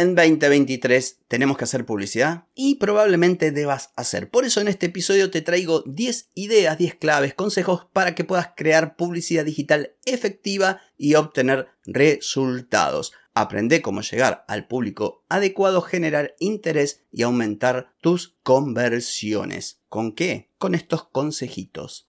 [0.00, 4.30] En 2023 tenemos que hacer publicidad y probablemente debas hacer.
[4.30, 8.52] Por eso en este episodio te traigo 10 ideas, 10 claves, consejos para que puedas
[8.56, 13.12] crear publicidad digital efectiva y obtener resultados.
[13.34, 19.82] Aprende cómo llegar al público adecuado, generar interés y aumentar tus conversiones.
[19.90, 20.48] ¿Con qué?
[20.56, 22.08] Con estos consejitos.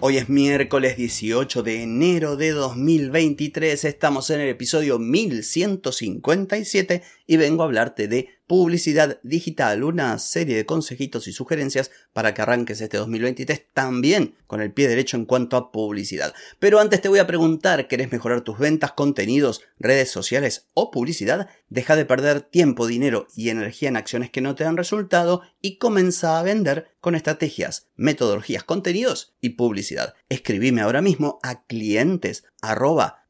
[0.00, 7.62] Hoy es miércoles 18 de enero de 2023, estamos en el episodio 1157 y vengo
[7.62, 12.96] a hablarte de publicidad digital, una serie de consejitos y sugerencias para que arranques este
[12.96, 16.32] 2023 también con el pie derecho en cuanto a publicidad.
[16.58, 21.50] Pero antes te voy a preguntar, ¿querés mejorar tus ventas, contenidos, redes sociales o publicidad?
[21.68, 25.76] Deja de perder tiempo, dinero y energía en acciones que no te dan resultado y
[25.76, 30.14] comienza a vender con estrategias, metodologías, contenidos y publicidad.
[30.30, 32.44] Escribime ahora mismo a clientes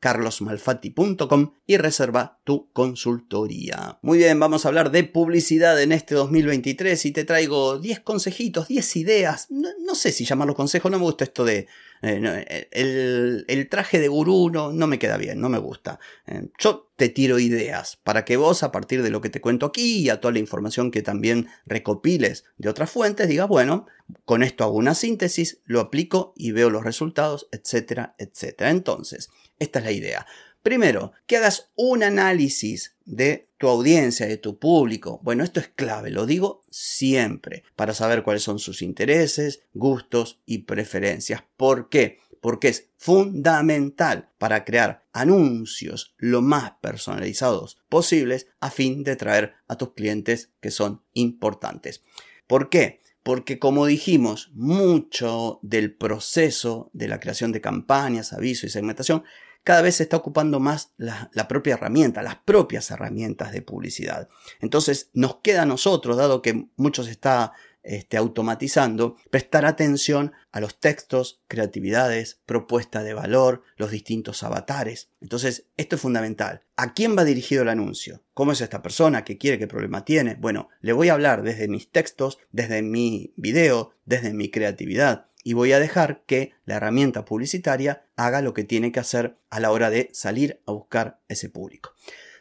[0.00, 3.98] carlosmalfatti.com y reserva tu consultoría.
[4.02, 8.68] Muy bien, vamos a hablar de publicidad en este 2023 y te traigo 10 consejitos,
[8.68, 9.48] 10 ideas.
[9.50, 11.66] No, sé si llamarlo consejo, no me gusta esto de...
[12.02, 15.98] Eh, el, traje de gurú no, no, me queda bien, no me gusta.
[16.26, 19.66] Eh, yo te tiro ideas para que vos a partir de lo que te cuento
[19.66, 23.86] aquí y a toda la información que también recopiles de otras fuentes digas, bueno,
[24.24, 28.70] con esto hago una síntesis, lo aplico y veo los resultados, etcétera, etcétera.
[28.70, 30.26] Entonces, esta es la idea.
[30.66, 35.20] Primero, que hagas un análisis de tu audiencia, de tu público.
[35.22, 40.64] Bueno, esto es clave, lo digo siempre, para saber cuáles son sus intereses, gustos y
[40.64, 41.44] preferencias.
[41.56, 42.18] ¿Por qué?
[42.40, 49.76] Porque es fundamental para crear anuncios lo más personalizados posibles a fin de traer a
[49.76, 52.02] tus clientes que son importantes.
[52.48, 53.02] ¿Por qué?
[53.26, 59.24] porque como dijimos, mucho del proceso de la creación de campañas, aviso y segmentación
[59.66, 64.28] cada vez se está ocupando más la, propia herramienta, las propias herramientas de publicidad.
[64.60, 67.52] Entonces nos queda a nosotros, dado que mucho se está
[67.86, 75.10] este, automatizando, prestar atención a los textos, creatividades, propuesta de valor, los distintos avatares.
[75.20, 76.62] Entonces, esto es fundamental.
[76.76, 78.22] ¿A quién va dirigido el anuncio?
[78.34, 79.24] ¿Cómo es esta persona?
[79.24, 79.58] ¿Qué quiere?
[79.58, 80.34] ¿Qué problema tiene?
[80.34, 85.52] Bueno, le voy a hablar desde mis textos, desde mi video, desde mi creatividad y
[85.52, 89.70] voy a dejar que la herramienta publicitaria haga lo que tiene que hacer a la
[89.70, 91.92] hora de salir a buscar ese público.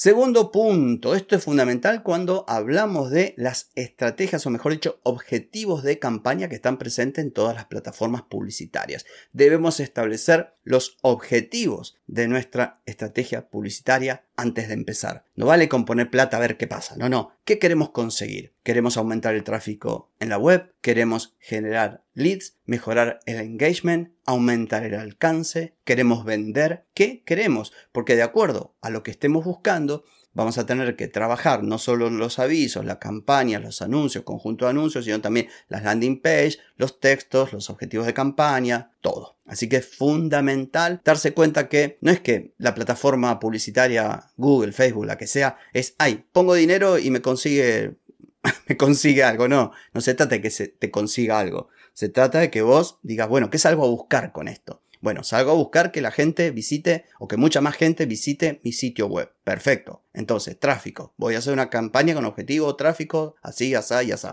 [0.00, 5.98] Segundo punto, esto es fundamental cuando hablamos de las estrategias o mejor dicho objetivos de
[5.98, 9.06] campaña que están presentes en todas las plataformas publicitarias.
[9.32, 15.24] Debemos establecer los objetivos de nuestra estrategia publicitaria antes de empezar.
[15.34, 17.32] No vale con poner plata a ver qué pasa, no, no.
[17.44, 18.54] ¿Qué queremos conseguir?
[18.62, 20.72] ¿Queremos aumentar el tráfico en la web?
[20.80, 22.56] ¿Queremos generar leads?
[22.64, 24.12] ¿Mejorar el engagement?
[24.24, 25.74] ¿Aumentar el alcance?
[25.84, 26.86] ¿Queremos vender?
[26.94, 27.72] ¿Qué queremos?
[27.90, 30.04] Porque de acuerdo a lo que estemos buscando,
[30.38, 34.70] vamos a tener que trabajar no solo los avisos, las campañas, los anuncios, conjunto de
[34.70, 39.36] anuncios, sino también las landing page, los textos, los objetivos de campaña, todo.
[39.46, 45.06] Así que es fundamental darse cuenta que no es que la plataforma publicitaria Google, Facebook,
[45.06, 47.96] la que sea, es, ay, pongo dinero y me consigue,
[48.68, 49.48] me consigue algo.
[49.48, 51.68] No, no se trata de que se te consiga algo.
[51.94, 54.82] Se trata de que vos digas, bueno, ¿qué salgo a buscar con esto?
[55.00, 58.72] Bueno, salgo a buscar que la gente visite o que mucha más gente visite mi
[58.72, 59.32] sitio web.
[59.44, 60.04] Perfecto.
[60.12, 61.14] Entonces, tráfico.
[61.16, 64.28] Voy a hacer una campaña con objetivo tráfico, así, así y así.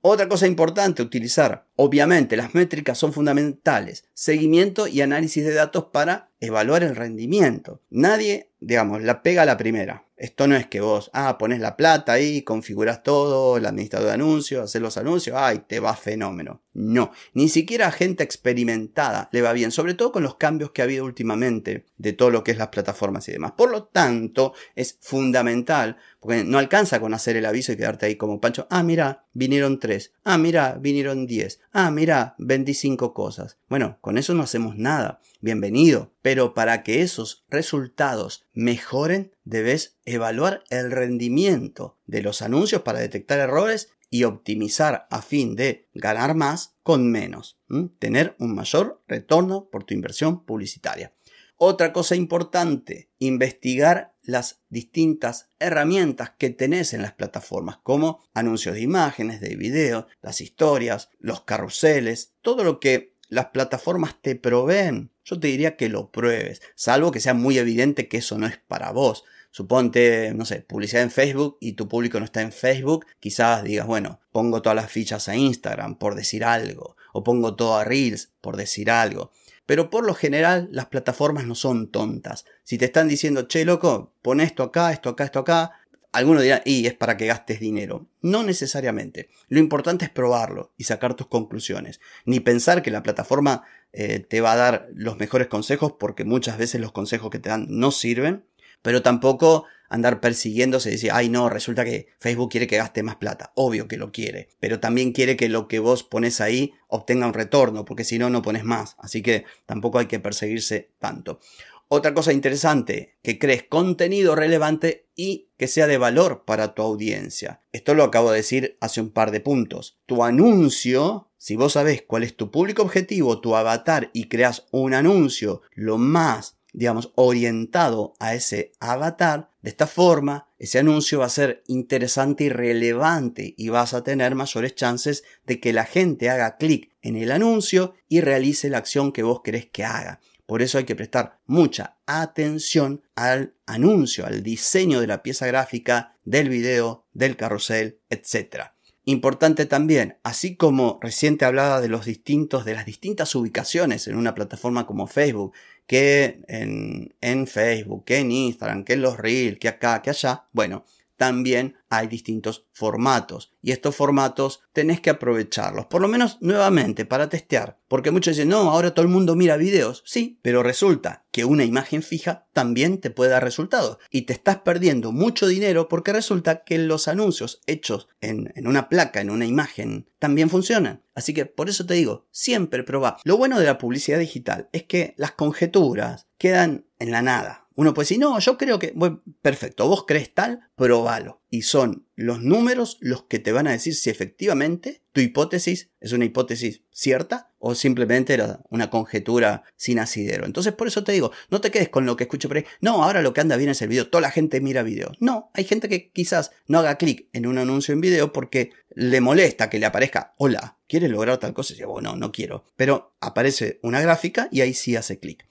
[0.00, 1.68] Otra cosa importante, utilizar.
[1.76, 4.04] Obviamente, las métricas son fundamentales.
[4.14, 7.80] Seguimiento y análisis de datos para evaluar el rendimiento.
[7.90, 10.04] Nadie, digamos, la pega a la primera.
[10.22, 14.14] Esto no es que vos, ah, pones la plata ahí, configuras todo, el administrador de
[14.14, 16.62] anuncios, haces los anuncios, ay, te va fenómeno.
[16.74, 20.80] No, ni siquiera a gente experimentada le va bien, sobre todo con los cambios que
[20.80, 23.52] ha habido últimamente de todo lo que es las plataformas y demás.
[23.56, 28.14] Por lo tanto, es fundamental, porque no alcanza con hacer el aviso y quedarte ahí
[28.14, 33.58] como pancho, ah, mira, vinieron tres, ah, mira, vinieron diez, ah, mira, 25 cosas.
[33.68, 36.12] Bueno, con eso no hacemos nada bienvenido.
[36.22, 43.38] Pero para que esos resultados mejoren, debes evaluar el rendimiento de los anuncios para detectar
[43.38, 47.58] errores y optimizar a fin de ganar más con menos,
[47.98, 51.14] tener un mayor retorno por tu inversión publicitaria.
[51.56, 58.82] Otra cosa importante, investigar las distintas herramientas que tenés en las plataformas, como anuncios de
[58.82, 65.10] imágenes, de video, las historias, los carruseles, todo lo que las plataformas te proveen.
[65.24, 68.58] Yo te diría que lo pruebes, salvo que sea muy evidente que eso no es
[68.58, 69.24] para vos.
[69.50, 73.86] Suponte, no sé, publicidad en Facebook y tu público no está en Facebook, quizás digas,
[73.86, 78.32] bueno, pongo todas las fichas a Instagram por decir algo, o pongo todo a Reels
[78.40, 79.30] por decir algo.
[79.66, 82.44] Pero por lo general las plataformas no son tontas.
[82.64, 85.72] Si te están diciendo, che, loco, pon esto acá, esto acá, esto acá,
[86.12, 88.06] alguno dirá, y es para que gastes dinero.
[88.20, 89.28] No necesariamente.
[89.48, 92.00] Lo importante es probarlo y sacar tus conclusiones.
[92.24, 96.58] Ni pensar que la plataforma eh, te va a dar los mejores consejos porque muchas
[96.58, 98.44] veces los consejos que te dan no sirven.
[98.82, 103.16] Pero tampoco andar persiguiéndose y decir, ay no, resulta que Facebook quiere que gaste más
[103.16, 103.52] plata.
[103.54, 107.34] Obvio que lo quiere, pero también quiere que lo que vos pones ahí obtenga un
[107.34, 108.96] retorno, porque si no, no pones más.
[108.98, 111.40] Así que tampoco hay que perseguirse tanto.
[111.88, 117.60] Otra cosa interesante, que crees contenido relevante y que sea de valor para tu audiencia.
[117.70, 119.98] Esto lo acabo de decir hace un par de puntos.
[120.06, 124.94] Tu anuncio, si vos sabés cuál es tu público objetivo, tu avatar y creas un
[124.94, 131.30] anuncio lo más digamos, orientado a ese avatar, de esta forma, ese anuncio va a
[131.30, 136.56] ser interesante y relevante y vas a tener mayores chances de que la gente haga
[136.56, 140.20] clic en el anuncio y realice la acción que vos querés que haga.
[140.46, 146.16] Por eso hay que prestar mucha atención al anuncio, al diseño de la pieza gráfica,
[146.24, 148.72] del video, del carrusel, etc.
[149.04, 154.34] Importante también, así como reciente hablaba de los distintos, de las distintas ubicaciones en una
[154.34, 155.52] plataforma como Facebook,
[155.92, 160.44] que en, en Facebook, que en Instagram, que en los Reels, que acá, que allá,
[160.54, 160.86] bueno,
[161.22, 163.52] también hay distintos formatos.
[163.62, 168.48] Y estos formatos tenés que aprovecharlos, por lo menos nuevamente para testear, porque muchos dicen,
[168.48, 172.98] no, ahora todo el mundo mira videos, sí, pero resulta que una imagen fija también
[172.98, 173.98] te puede dar resultados.
[174.10, 179.20] Y te estás perdiendo mucho dinero porque resulta que los anuncios hechos en, una placa,
[179.20, 181.04] en una imagen, también funcionan.
[181.14, 183.18] Así que por eso te digo, siempre proba.
[183.22, 187.94] Lo bueno de la publicidad digital es que las conjeturas quedan en la nada uno
[187.94, 188.94] puede decir, no, yo creo que,
[189.40, 191.42] perfecto, vos crees tal, probalo.
[191.48, 196.12] Y son los números los que te van a decir si efectivamente tu hipótesis es
[196.12, 200.46] una hipótesis cierta o simplemente era una conjetura sin asidero.
[200.46, 202.64] Entonces, por eso te digo, no te quedes con lo que escucho por ahí.
[202.80, 204.08] No, ahora lo que anda bien es el video.
[204.08, 205.12] Toda la gente mira video.
[205.20, 209.20] No, hay gente que quizás no haga clic en un anuncio en video porque le
[209.20, 211.72] molesta que le aparezca, hola, ¿quieres lograr tal cosa?
[211.72, 212.64] Y dice, bueno, no quiero.
[212.76, 215.46] Pero aparece una gráfica y ahí sí hace clic.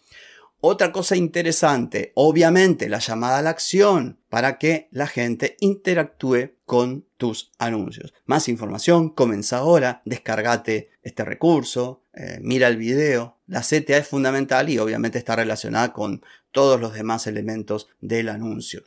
[0.63, 7.07] Otra cosa interesante, obviamente la llamada a la acción para que la gente interactúe con
[7.17, 8.13] tus anuncios.
[8.25, 13.39] Más información, comienza ahora, descargate este recurso, eh, mira el video.
[13.47, 16.21] La CTA es fundamental y obviamente está relacionada con
[16.51, 18.83] todos los demás elementos del anuncio.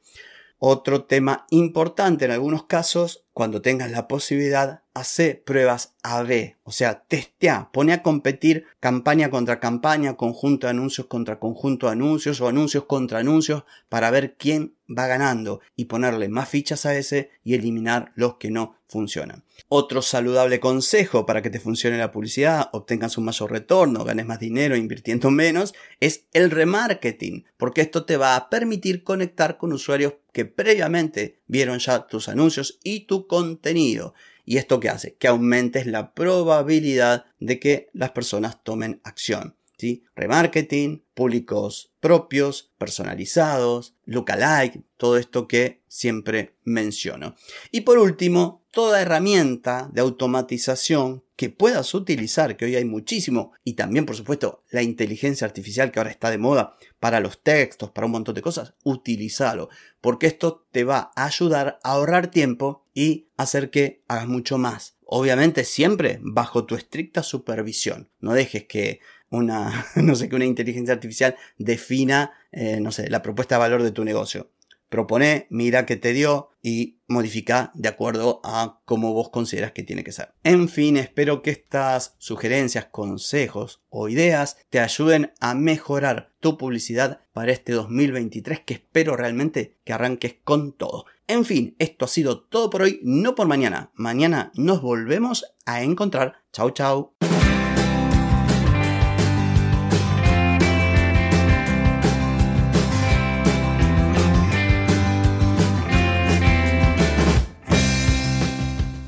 [0.66, 7.04] Otro tema importante en algunos casos, cuando tengas la posibilidad, hace pruebas AB, o sea,
[7.06, 12.48] testea, pone a competir campaña contra campaña, conjunto de anuncios contra conjunto de anuncios o
[12.48, 17.52] anuncios contra anuncios para ver quién va ganando y ponerle más fichas a ese y
[17.52, 19.42] eliminar los que no funcionan.
[19.68, 24.38] Otro saludable consejo para que te funcione la publicidad, obtengas un mayor retorno, ganes más
[24.38, 30.14] dinero invirtiendo menos, es el remarketing, porque esto te va a permitir conectar con usuarios
[30.32, 34.14] que previamente vieron ya tus anuncios y tu contenido.
[34.44, 35.16] ¿Y esto qué hace?
[35.16, 39.56] Que aumentes la probabilidad de que las personas tomen acción.
[39.76, 40.04] ¿sí?
[40.14, 47.34] Remarketing, públicos propios, personalizados, lookalike, todo esto que siempre menciono.
[47.70, 53.74] Y por último, toda herramienta de automatización que puedas utilizar, que hoy hay muchísimo, y
[53.74, 58.06] también por supuesto la inteligencia artificial que ahora está de moda para los textos, para
[58.06, 59.68] un montón de cosas, utilízalo,
[60.00, 64.96] porque esto te va a ayudar a ahorrar tiempo y hacer que hagas mucho más.
[65.06, 68.10] Obviamente siempre bajo tu estricta supervisión.
[68.20, 69.00] No dejes que
[69.30, 73.82] una, no sé, que una inteligencia artificial defina, eh, no sé, la propuesta de valor
[73.82, 74.50] de tu negocio.
[74.94, 80.04] Propone, mira qué te dio y modifica de acuerdo a cómo vos consideras que tiene
[80.04, 80.34] que ser.
[80.44, 87.22] En fin, espero que estas sugerencias, consejos o ideas te ayuden a mejorar tu publicidad
[87.32, 91.06] para este 2023 que espero realmente que arranques con todo.
[91.26, 93.90] En fin, esto ha sido todo por hoy, no por mañana.
[93.94, 96.44] Mañana nos volvemos a encontrar.
[96.52, 97.13] Chau, chau.